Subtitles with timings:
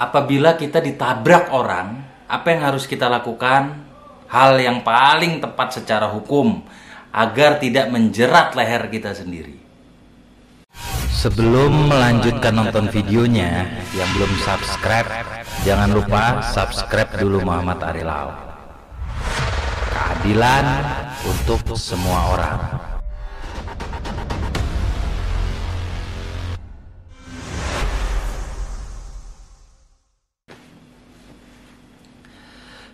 [0.00, 3.92] apabila kita ditabrak orang, apa yang harus kita lakukan?
[4.30, 6.62] Hal yang paling tepat secara hukum
[7.10, 9.58] agar tidak menjerat leher kita sendiri.
[11.10, 15.10] Sebelum melanjutkan nonton videonya, yang belum subscribe,
[15.66, 18.32] jangan lupa subscribe dulu Muhammad Arilau.
[19.90, 20.64] Keadilan
[21.26, 22.89] untuk semua orang.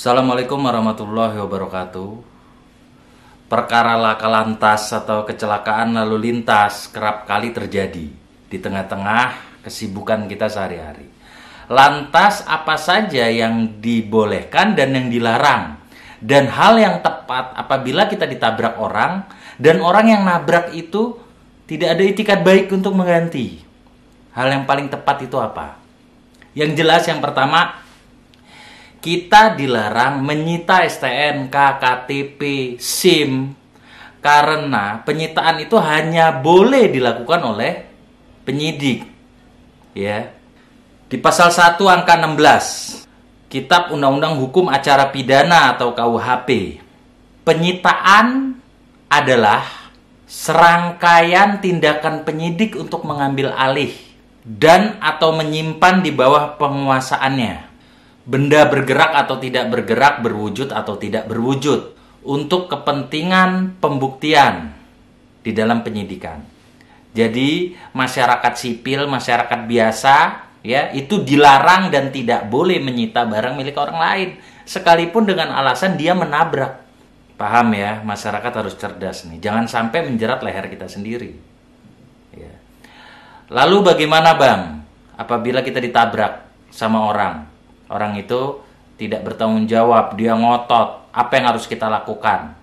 [0.00, 2.24] Assalamualaikum warahmatullahi wabarakatuh.
[3.52, 8.08] Perkara laka lantas atau kecelakaan lalu lintas kerap kali terjadi
[8.48, 11.04] di tengah-tengah kesibukan kita sehari-hari.
[11.68, 15.76] Lantas apa saja yang dibolehkan dan yang dilarang?
[16.16, 19.28] Dan hal yang tepat apabila kita ditabrak orang
[19.60, 21.20] dan orang yang nabrak itu
[21.68, 23.60] tidak ada itikat baik untuk mengganti.
[24.32, 25.76] Hal yang paling tepat itu apa?
[26.56, 27.79] Yang jelas yang pertama
[29.00, 32.40] kita dilarang menyita STNK, KTP,
[32.76, 33.56] SIM
[34.20, 37.88] karena penyitaan itu hanya boleh dilakukan oleh
[38.44, 39.08] penyidik.
[39.96, 40.36] Ya.
[41.10, 46.78] Di pasal 1 angka 16 Kitab Undang-Undang Hukum Acara Pidana atau KUHP,
[47.42, 48.54] penyitaan
[49.10, 49.66] adalah
[50.28, 53.90] serangkaian tindakan penyidik untuk mengambil alih
[54.46, 57.69] dan atau menyimpan di bawah penguasaannya
[58.30, 64.70] benda bergerak atau tidak bergerak, berwujud atau tidak berwujud untuk kepentingan pembuktian
[65.42, 66.38] di dalam penyidikan.
[67.10, 73.98] Jadi, masyarakat sipil, masyarakat biasa ya, itu dilarang dan tidak boleh menyita barang milik orang
[73.98, 74.28] lain
[74.62, 76.86] sekalipun dengan alasan dia menabrak.
[77.34, 79.42] Paham ya, masyarakat harus cerdas nih.
[79.42, 81.34] Jangan sampai menjerat leher kita sendiri.
[82.36, 82.54] Ya.
[83.50, 84.86] Lalu bagaimana, Bang?
[85.18, 87.49] Apabila kita ditabrak sama orang,
[87.90, 88.62] orang itu
[88.94, 91.10] tidak bertanggung jawab, dia ngotot.
[91.10, 92.54] Apa yang harus kita lakukan?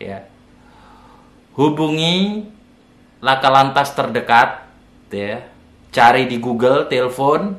[0.00, 0.24] Ya.
[1.52, 2.48] Hubungi
[3.20, 4.64] laka lantas terdekat
[5.12, 5.44] ya.
[5.90, 7.58] Cari di Google, telepon,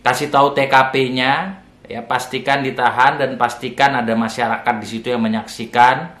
[0.00, 6.16] kasih tahu TKP-nya, ya pastikan ditahan dan pastikan ada masyarakat di situ yang menyaksikan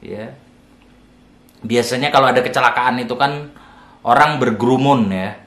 [0.00, 0.30] ya.
[1.64, 3.50] Biasanya kalau ada kecelakaan itu kan
[4.04, 5.40] orang bergerumun ya.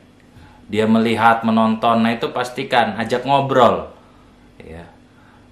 [0.68, 3.96] Dia melihat menonton nah itu pastikan ajak ngobrol
[4.60, 4.84] ya.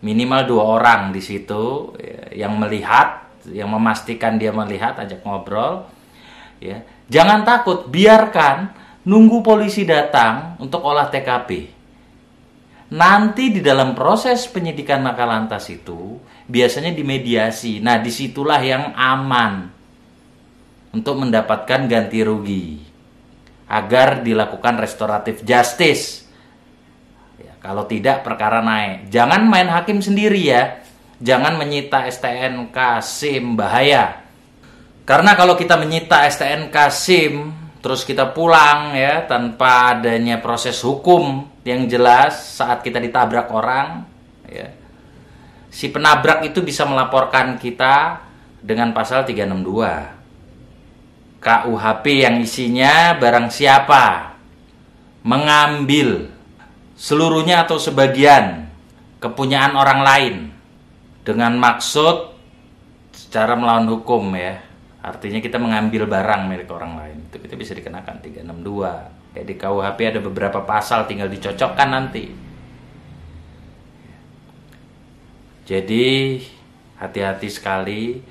[0.04, 5.88] Minimal dua orang di situ ya, yang melihat yang memastikan dia melihat ajak ngobrol
[6.60, 6.84] ya.
[7.08, 8.74] Jangan takut biarkan
[9.06, 11.75] nunggu polisi datang untuk olah TKP
[12.86, 17.82] Nanti di dalam proses penyidikan maka lantas itu biasanya dimediasi.
[17.82, 19.74] Nah, di situlah yang aman
[20.94, 22.78] untuk mendapatkan ganti rugi
[23.66, 26.30] agar dilakukan restoratif justice.
[27.42, 29.10] Ya, kalau tidak perkara naik.
[29.10, 30.86] Jangan main hakim sendiri ya.
[31.18, 34.22] Jangan menyita STNK SIM bahaya.
[35.10, 37.34] Karena kalau kita menyita STNK SIM
[37.82, 44.06] terus kita pulang ya tanpa adanya proses hukum yang jelas saat kita ditabrak orang
[44.46, 44.70] ya
[45.74, 48.22] si penabrak itu bisa melaporkan kita
[48.62, 54.38] dengan pasal 362 KUHP yang isinya barang siapa
[55.26, 56.30] mengambil
[56.96, 58.70] seluruhnya atau sebagian
[59.18, 60.36] kepunyaan orang lain
[61.26, 62.30] dengan maksud
[63.12, 64.62] secara melawan hukum ya
[65.06, 67.18] Artinya kita mengambil barang milik orang lain.
[67.30, 69.25] Itu kita bisa dikenakan 362.
[69.36, 72.32] Kayak di KUHP ada beberapa pasal tinggal dicocokkan nanti.
[75.68, 76.40] Jadi
[76.96, 78.24] hati-hati sekali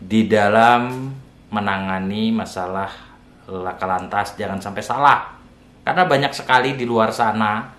[0.00, 1.12] di dalam
[1.52, 2.88] menangani masalah
[3.52, 5.20] laka lantas jangan sampai salah.
[5.84, 7.76] Karena banyak sekali di luar sana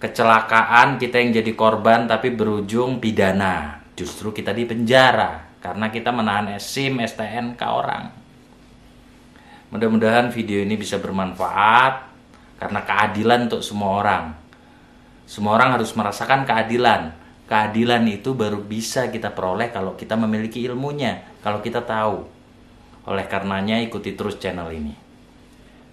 [0.00, 3.84] kecelakaan kita yang jadi korban tapi berujung pidana.
[3.92, 8.08] Justru kita di penjara karena kita menahan SIM, STN ke orang.
[9.70, 12.10] Mudah-mudahan video ini bisa bermanfaat
[12.58, 14.24] karena keadilan untuk semua orang.
[15.30, 17.14] Semua orang harus merasakan keadilan.
[17.46, 22.26] Keadilan itu baru bisa kita peroleh kalau kita memiliki ilmunya, kalau kita tahu.
[23.06, 24.94] Oleh karenanya ikuti terus channel ini.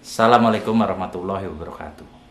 [0.02, 2.27] Assalamualaikum warahmatullahi wabarakatuh.